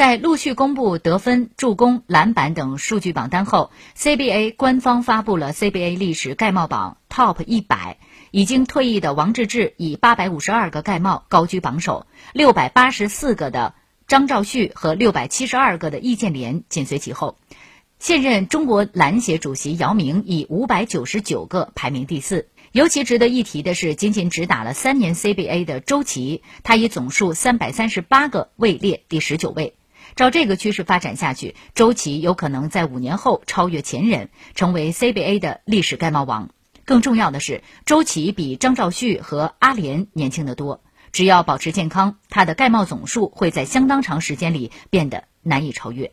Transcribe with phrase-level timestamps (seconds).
[0.00, 7.98] 在陆续公布得分、助攻、篮板等数据榜单后，CBA 官方发布了 CBA 历史盖帽榜 TOP 一百。
[8.30, 13.74] 已经退役的王治郅以八百五十二个盖帽高居榜首，六百八十四个的
[14.08, 17.36] 张兆旭和六百七十二个的易建联紧随其后。
[17.98, 22.48] 现任中国篮协主席姚明以五百九十九个排名第四。
[22.72, 29.74] 尤其值得一提的是，仅仅只打了三年 CBA 的周琦，他以总数三百三十八个位列第十九位。
[30.16, 36.50] 照这个趋势发展下去，周琦有可能在五年后超越前人，成为 CBA 的历史盖帽王。
[36.84, 40.82] 更重要的是，周琦比张兆旭和阿联年轻的多。
[41.12, 46.12] 只要保持健康，他的盖帽总数会在相当长时间里变得难以超越。